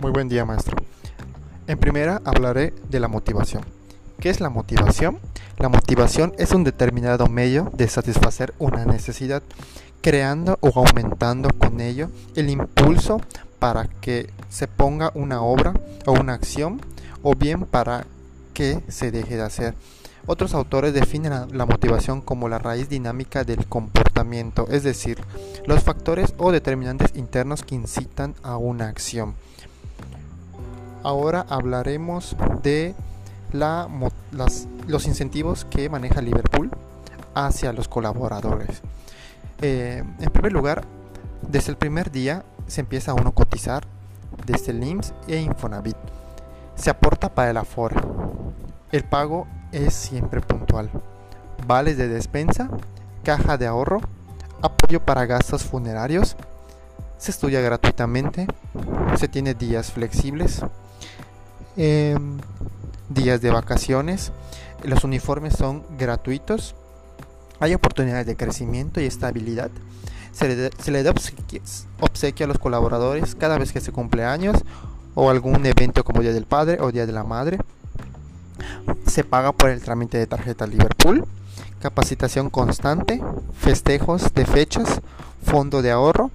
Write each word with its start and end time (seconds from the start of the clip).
Muy 0.00 0.12
buen 0.12 0.30
día, 0.30 0.46
maestro. 0.46 0.78
En 1.66 1.76
primera 1.76 2.22
hablaré 2.24 2.72
de 2.88 3.00
la 3.00 3.08
motivación. 3.08 3.62
¿Qué 4.18 4.30
es 4.30 4.40
la 4.40 4.48
motivación? 4.48 5.18
La 5.58 5.68
motivación 5.68 6.32
es 6.38 6.52
un 6.52 6.64
determinado 6.64 7.26
medio 7.26 7.70
de 7.74 7.86
satisfacer 7.86 8.54
una 8.58 8.86
necesidad, 8.86 9.42
creando 10.00 10.56
o 10.62 10.72
aumentando 10.74 11.50
con 11.50 11.82
ello 11.82 12.08
el 12.34 12.48
impulso 12.48 13.20
para 13.58 13.88
que 14.00 14.30
se 14.48 14.66
ponga 14.68 15.12
una 15.14 15.42
obra 15.42 15.74
o 16.06 16.12
una 16.12 16.32
acción 16.32 16.80
o 17.22 17.34
bien 17.34 17.66
para 17.66 18.06
que 18.54 18.80
se 18.88 19.10
deje 19.10 19.36
de 19.36 19.42
hacer. 19.42 19.74
Otros 20.26 20.54
autores 20.54 20.94
definen 20.94 21.32
la 21.52 21.66
motivación 21.66 22.22
como 22.22 22.48
la 22.48 22.58
raíz 22.58 22.88
dinámica 22.88 23.44
del 23.44 23.66
comportamiento, 23.66 24.66
es 24.70 24.82
decir, 24.82 25.18
los 25.66 25.82
factores 25.82 26.32
o 26.38 26.52
determinantes 26.52 27.12
internos 27.16 27.64
que 27.64 27.74
incitan 27.74 28.34
a 28.42 28.56
una 28.56 28.88
acción. 28.88 29.34
Ahora 31.02 31.46
hablaremos 31.48 32.36
de 32.62 32.94
los 33.52 35.06
incentivos 35.06 35.64
que 35.64 35.88
maneja 35.88 36.20
Liverpool 36.20 36.70
hacia 37.34 37.72
los 37.72 37.88
colaboradores. 37.88 38.82
Eh, 39.62 40.02
en 40.18 40.30
primer 40.30 40.52
lugar, 40.52 40.84
desde 41.48 41.70
el 41.70 41.76
primer 41.76 42.10
día 42.10 42.44
se 42.66 42.80
empieza 42.82 43.12
a 43.12 43.14
uno 43.14 43.32
cotizar 43.32 43.84
desde 44.46 44.72
el 44.72 44.82
IMSS 44.82 45.14
e 45.26 45.40
Infonavit. 45.40 45.96
Se 46.74 46.90
aporta 46.90 47.34
para 47.34 47.50
el 47.50 47.56
aforo. 47.56 47.96
El 48.92 49.04
pago 49.04 49.46
es 49.72 49.94
siempre 49.94 50.40
puntual. 50.40 50.90
Vales 51.66 51.96
de 51.96 52.08
despensa, 52.08 52.68
caja 53.24 53.56
de 53.56 53.66
ahorro, 53.66 54.00
apoyo 54.62 55.00
para 55.04 55.26
gastos 55.26 55.64
funerarios, 55.64 56.36
se 57.18 57.30
estudia 57.30 57.60
gratuitamente, 57.60 58.46
se 59.16 59.28
tiene 59.28 59.54
días 59.54 59.92
flexibles, 59.92 60.62
Em, 61.76 62.38
días 63.08 63.40
de 63.40 63.50
vacaciones. 63.50 64.32
Los 64.82 65.04
uniformes 65.04 65.54
son 65.54 65.84
gratuitos. 65.98 66.74
Hay 67.60 67.74
oportunidades 67.74 68.26
de 68.26 68.36
crecimiento 68.36 69.00
y 69.00 69.04
estabilidad. 69.04 69.70
Se 70.32 70.48
le, 70.90 71.02
da 71.02 71.10
obsequio, 71.10 72.44
a 72.44 72.48
los 72.48 72.58
colaboradores 72.58 73.34
cada 73.34 73.58
vez 73.58 73.72
que 73.72 73.80
se 73.80 73.92
cumple 73.92 74.24
años 74.24 74.56
o 75.14 75.28
algún 75.28 75.66
evento 75.66 76.04
como 76.04 76.22
Día 76.22 76.32
del 76.32 76.46
Padre 76.46 76.78
o 76.80 76.92
Día 76.92 77.04
de 77.04 77.12
la 77.12 77.24
Madre. 77.24 77.58
Se 79.06 79.24
paga 79.24 79.52
por 79.52 79.70
el 79.70 79.82
trámite 79.82 80.18
de 80.18 80.26
tarjeta 80.26 80.66
Liverpool. 80.66 81.26
Capacitación 81.80 82.50
constante, 82.50 83.22
festejos 83.58 84.32
de 84.34 84.46
fechas, 84.46 85.00
fondo 85.44 85.82
de 85.82 85.90
ahorro 85.90 86.30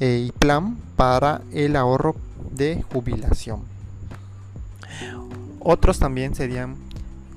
eh, 0.00 0.26
y 0.26 0.32
plan 0.32 0.76
para 0.96 1.42
el 1.52 1.76
ahorro 1.76 2.16
de 2.50 2.84
jubilación. 2.92 3.71
Otros 5.60 5.98
también 5.98 6.34
serían 6.34 6.76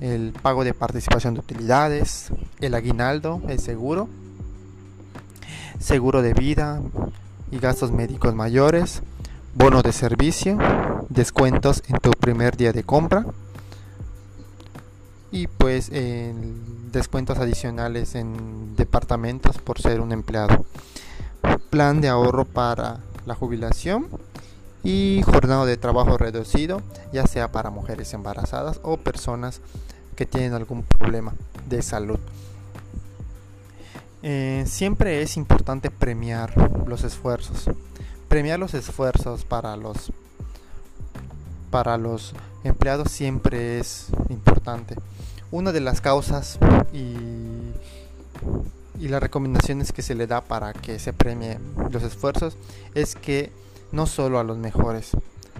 el 0.00 0.32
pago 0.42 0.64
de 0.64 0.74
participación 0.74 1.34
de 1.34 1.40
utilidades, 1.40 2.30
el 2.60 2.74
aguinaldo, 2.74 3.40
el 3.48 3.60
seguro, 3.60 4.08
seguro 5.78 6.22
de 6.22 6.34
vida 6.34 6.82
y 7.50 7.58
gastos 7.58 7.92
médicos 7.92 8.34
mayores, 8.34 9.02
bono 9.54 9.82
de 9.82 9.92
servicio, 9.92 10.58
descuentos 11.08 11.82
en 11.88 11.98
tu 11.98 12.10
primer 12.10 12.56
día 12.56 12.72
de 12.72 12.82
compra 12.82 13.24
y 15.30 15.46
pues 15.46 15.90
descuentos 16.92 17.38
adicionales 17.38 18.14
en 18.14 18.76
departamentos 18.76 19.58
por 19.58 19.80
ser 19.80 20.00
un 20.00 20.12
empleado. 20.12 20.66
Plan 21.70 22.00
de 22.00 22.08
ahorro 22.08 22.44
para 22.44 23.00
la 23.24 23.34
jubilación 23.34 24.08
y 24.86 25.20
jornada 25.22 25.66
de 25.66 25.76
trabajo 25.76 26.16
reducido, 26.16 26.80
ya 27.12 27.26
sea 27.26 27.50
para 27.50 27.70
mujeres 27.70 28.14
embarazadas 28.14 28.78
o 28.84 28.96
personas 28.98 29.60
que 30.14 30.26
tienen 30.26 30.52
algún 30.54 30.84
problema 30.84 31.34
de 31.68 31.82
salud. 31.82 32.20
Eh, 34.22 34.62
siempre 34.68 35.22
es 35.22 35.36
importante 35.36 35.90
premiar 35.90 36.54
los 36.86 37.02
esfuerzos. 37.02 37.68
Premiar 38.28 38.60
los 38.60 38.74
esfuerzos 38.74 39.44
para 39.44 39.74
los 39.74 40.12
para 41.72 41.98
los 41.98 42.32
empleados 42.62 43.10
siempre 43.10 43.80
es 43.80 44.06
importante. 44.28 44.94
Una 45.50 45.72
de 45.72 45.80
las 45.80 46.00
causas 46.00 46.60
y, 46.92 47.16
y 49.00 49.08
las 49.08 49.20
recomendaciones 49.20 49.90
que 49.90 50.02
se 50.02 50.14
le 50.14 50.28
da 50.28 50.42
para 50.42 50.72
que 50.72 51.00
se 51.00 51.12
premie 51.12 51.58
los 51.90 52.04
esfuerzos 52.04 52.56
es 52.94 53.16
que 53.16 53.50
no 53.92 54.06
solo 54.06 54.38
a 54.38 54.44
los 54.44 54.58
mejores. 54.58 55.12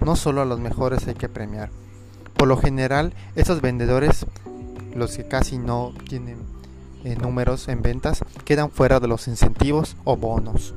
No 0.03 0.15
solo 0.15 0.41
a 0.41 0.45
los 0.45 0.59
mejores 0.59 1.07
hay 1.07 1.15
que 1.15 1.29
premiar. 1.29 1.69
Por 2.35 2.47
lo 2.47 2.57
general, 2.57 3.13
esos 3.35 3.61
vendedores, 3.61 4.25
los 4.95 5.17
que 5.17 5.27
casi 5.27 5.57
no 5.57 5.93
tienen 6.07 6.37
eh, 7.03 7.15
números 7.15 7.67
en 7.67 7.81
ventas, 7.81 8.23
quedan 8.45 8.69
fuera 8.69 8.99
de 8.99 9.07
los 9.07 9.27
incentivos 9.27 9.95
o 10.03 10.17
bonos. 10.17 10.73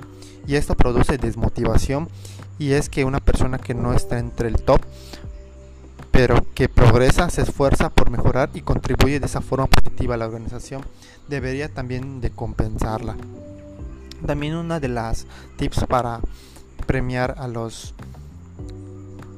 Y 0.46 0.56
esto 0.56 0.74
produce 0.74 1.18
desmotivación 1.18 2.08
y 2.58 2.72
es 2.72 2.88
que 2.88 3.04
una 3.04 3.20
persona 3.20 3.58
que 3.58 3.74
no 3.74 3.94
está 3.94 4.18
entre 4.18 4.48
el 4.48 4.62
top, 4.62 4.80
pero 6.10 6.44
que 6.54 6.68
progresa, 6.68 7.30
se 7.30 7.42
esfuerza 7.42 7.90
por 7.90 8.10
mejorar 8.10 8.50
y 8.54 8.62
contribuye 8.62 9.20
de 9.20 9.26
esa 9.26 9.40
forma 9.40 9.66
positiva 9.66 10.14
a 10.14 10.18
la 10.18 10.26
organización, 10.26 10.82
debería 11.28 11.68
también 11.68 12.20
de 12.20 12.30
compensarla. 12.30 13.16
También 14.26 14.56
una 14.56 14.80
de 14.80 14.88
las 14.88 15.26
tips 15.56 15.84
para 15.88 16.20
premiar 16.90 17.36
a 17.38 17.46
los 17.46 17.94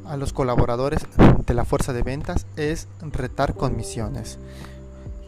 a 0.08 0.16
los 0.16 0.32
colaboradores 0.32 1.02
de 1.46 1.52
la 1.52 1.66
fuerza 1.66 1.92
de 1.92 2.02
ventas 2.02 2.46
es 2.56 2.88
retar 3.02 3.52
con 3.52 3.76
misiones. 3.76 4.38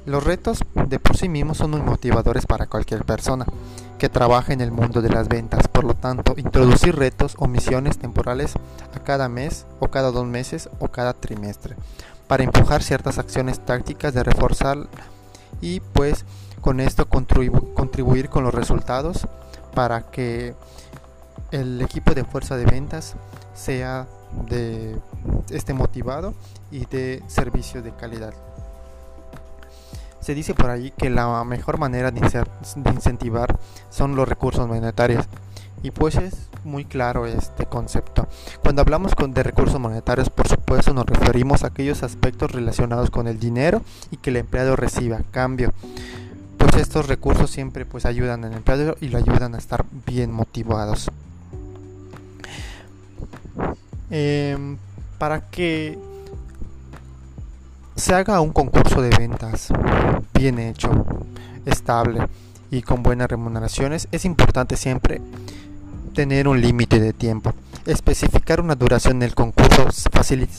Los 0.06 0.24
retos 0.24 0.64
de 0.74 0.98
por 0.98 1.18
sí 1.18 1.28
mismos 1.28 1.58
son 1.58 1.72
muy 1.72 1.82
motivadores 1.82 2.46
para 2.46 2.64
cualquier 2.64 3.04
persona 3.04 3.44
que 3.98 4.08
trabaja 4.08 4.54
en 4.54 4.62
el 4.62 4.70
mundo 4.70 5.02
de 5.02 5.10
las 5.10 5.28
ventas. 5.28 5.68
Por 5.68 5.84
lo 5.84 5.92
tanto, 5.92 6.32
introducir 6.38 6.96
retos 6.96 7.34
o 7.36 7.46
misiones 7.46 7.98
temporales 7.98 8.54
a 8.94 9.00
cada 9.00 9.28
mes 9.28 9.66
o 9.78 9.88
cada 9.88 10.10
dos 10.10 10.24
meses 10.24 10.70
o 10.78 10.88
cada 10.88 11.12
trimestre 11.12 11.76
para 12.26 12.42
empujar 12.42 12.82
ciertas 12.82 13.18
acciones 13.18 13.60
tácticas 13.60 14.14
de 14.14 14.22
reforzar 14.22 14.78
y 15.60 15.80
pues 15.80 16.24
con 16.62 16.80
esto 16.80 17.06
contribuir 17.06 18.30
con 18.30 18.44
los 18.44 18.54
resultados 18.54 19.28
para 19.74 20.10
que 20.10 20.54
el 21.50 21.80
equipo 21.80 22.14
de 22.14 22.24
fuerza 22.24 22.56
de 22.56 22.64
ventas 22.64 23.14
sea 23.54 24.06
de 24.48 24.98
esté 25.50 25.74
motivado 25.74 26.34
y 26.70 26.86
de 26.86 27.22
servicio 27.28 27.82
de 27.82 27.92
calidad. 27.92 28.34
Se 30.20 30.34
dice 30.34 30.54
por 30.54 30.70
ahí 30.70 30.90
que 30.90 31.10
la 31.10 31.44
mejor 31.44 31.78
manera 31.78 32.10
de, 32.10 32.20
incentivar 32.94 33.58
son 33.90 34.16
los 34.16 34.28
recursos 34.28 34.66
monetarios. 34.66 35.26
Y 35.82 35.90
pues 35.90 36.14
es 36.14 36.48
muy 36.64 36.86
claro 36.86 37.26
este 37.26 37.66
concepto. 37.66 38.26
Cuando 38.62 38.80
hablamos 38.80 39.12
de 39.14 39.42
recursos 39.42 39.78
monetarios, 39.78 40.30
por 40.30 40.48
supuesto 40.48 40.94
nos 40.94 41.04
referimos 41.04 41.62
a 41.62 41.66
aquellos 41.66 42.02
aspectos 42.02 42.52
relacionados 42.52 43.10
con 43.10 43.28
el 43.28 43.38
dinero 43.38 43.82
y 44.10 44.16
que 44.16 44.30
el 44.30 44.38
empleado 44.38 44.76
reciba 44.76 45.20
cambio. 45.30 45.74
Pues 46.56 46.76
estos 46.76 47.06
recursos 47.06 47.50
siempre 47.50 47.84
pues 47.84 48.06
ayudan 48.06 48.46
al 48.46 48.54
empleado 48.54 48.96
y 49.02 49.08
lo 49.08 49.18
ayudan 49.18 49.54
a 49.54 49.58
estar 49.58 49.84
bien 50.06 50.32
motivados. 50.32 51.10
Em, 54.16 54.76
para 55.18 55.40
que 55.40 55.98
se 57.96 58.14
haga 58.14 58.40
un 58.40 58.52
concurso 58.52 59.02
de 59.02 59.10
ventas 59.10 59.70
bien 60.32 60.60
hecho, 60.60 60.88
estable 61.66 62.24
y 62.70 62.82
con 62.82 63.02
buenas 63.02 63.28
remuneraciones, 63.28 64.06
es 64.12 64.24
importante 64.24 64.76
siempre 64.76 65.20
tener 66.14 66.46
un 66.46 66.60
límite 66.60 67.00
de 67.00 67.12
tiempo. 67.12 67.54
Especificar 67.86 68.60
una 68.60 68.76
duración 68.76 69.18
del 69.18 69.34
concurso 69.34 69.88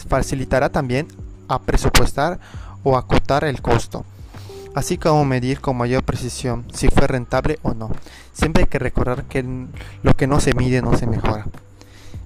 facilitará 0.10 0.68
también 0.68 1.08
a 1.48 1.62
presupuestar 1.62 2.42
o 2.84 2.98
acotar 2.98 3.46
el 3.46 3.62
costo, 3.62 4.04
así 4.74 4.98
como 4.98 5.24
medir 5.24 5.62
con 5.62 5.78
mayor 5.78 6.04
precisión 6.04 6.66
si 6.74 6.90
fue 6.90 7.08
rentable 7.08 7.58
o 7.62 7.74
no. 7.74 7.90
Siempre 8.34 8.64
hay 8.64 8.68
que 8.68 8.80
recordar 8.80 9.24
que 9.24 9.46
lo 10.04 10.14
que 10.18 10.28
no 10.28 10.42
se 10.42 10.54
mide 10.56 10.82
no 10.82 10.98
se 10.98 11.08
mejora 11.08 11.46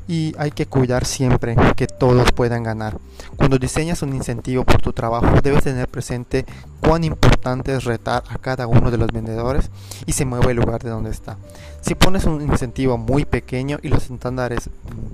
y 0.10 0.34
hay 0.40 0.50
que 0.50 0.66
cuidar 0.66 1.06
siempre 1.06 1.56
que 1.76 1.86
todos 1.86 2.32
puedan 2.32 2.64
ganar. 2.64 2.98
Cuando 3.38 3.60
diseñas 3.60 4.02
un 4.02 4.16
incentivo 4.16 4.66
por 4.66 4.82
tu 4.82 4.92
trabajo, 4.92 5.40
debes 5.44 5.64
tener 5.64 5.88
presente 5.88 6.48
cuán 6.82 7.04
importante 7.04 7.76
es 7.76 7.84
retar 7.84 8.24
a 8.28 8.40
cada 8.40 8.66
uno 8.66 8.90
de 8.90 8.98
los 8.98 9.12
vendedores 9.12 9.70
y 10.08 10.14
se 10.14 10.26
mueve 10.26 10.50
el 10.50 10.58
lugar 10.58 10.82
de 10.82 10.90
donde 10.90 11.12
está. 11.12 11.38
Si 11.82 11.94
pones 11.94 12.26
un 12.26 12.42
incentivo 12.42 12.98
muy 12.98 13.24
pequeño 13.24 13.78
y 13.84 13.90
los 13.90 14.10
estándares 14.10 14.72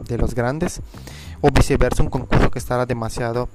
de 0.08 0.18
los 0.18 0.34
grandes, 0.34 0.80
o 1.42 1.52
viceversa, 1.52 2.02
un 2.02 2.10
concurso 2.10 2.50
que 2.50 2.60
estará 2.60 2.86
demasiado, 2.86 3.50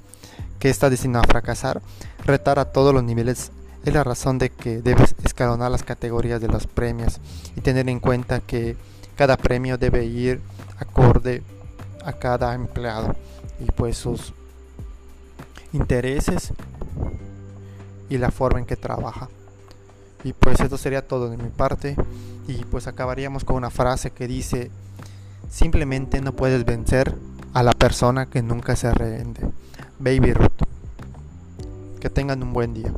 que 0.59 0.69
está 0.69 0.91
destinado 0.91 1.25
a 1.25 1.29
fracasar, 1.29 1.81
retar 2.27 2.59
a 2.59 2.67
todos 2.67 2.93
los 2.93 3.03
niveles 3.03 3.51
es 3.87 3.95
la 3.95 4.05
razón 4.05 4.37
de 4.37 4.51
que 4.51 4.83
debes 4.83 5.15
escalonar 5.25 5.71
las 5.71 5.85
categorías 5.85 6.43
de 6.43 6.49
los 6.49 6.67
premios 6.67 7.19
y 7.57 7.63
tener 7.63 7.89
en 7.89 7.99
cuenta 7.99 8.41
que 8.41 8.77
cada 9.17 9.39
premio 9.39 9.79
debe 9.79 10.05
ir 10.05 10.43
acorde 10.81 11.43
a 12.05 12.13
cada 12.13 12.55
empleado 12.55 13.15
y 13.61 13.71
pues 13.71 13.97
sus 13.97 14.33
intereses 15.73 16.53
y 18.09 18.19
la 18.19 18.31
forma 18.31 18.59
en 18.59 18.67
que 18.67 18.77
trabaja. 18.77 19.29
Y 20.25 20.33
pues 20.33 20.61
esto 20.61 20.77
sería 20.77 21.07
todo 21.07 21.31
de 21.31 21.37
mi 21.37 21.49
parte 21.49 21.97
y 22.49 22.65
pues 22.65 22.87
acabaríamos 22.87 23.45
con 23.45 23.57
una 23.57 23.71
frase 23.71 24.11
que 24.11 24.27
dice, 24.27 24.71
simplemente 25.51 26.21
no 26.21 26.33
puedes 26.33 26.65
vencer 26.65 27.15
a 27.55 27.63
la 27.63 27.73
persona 27.73 28.27
que 28.27 28.43
nunca 28.43 28.77
se 28.77 28.93
rinde. 28.93 29.41
Baby 29.99 30.33
Ruth. 30.33 30.51
Que 32.01 32.11
tengan 32.11 32.43
un 32.43 32.53
buen 32.53 32.75
día. 32.75 32.93